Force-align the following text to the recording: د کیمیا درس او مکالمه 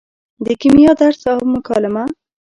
د 0.45 0.47
کیمیا 0.61 0.91
درس 1.01 1.21
او 1.31 1.37
مکالمه 1.53 2.03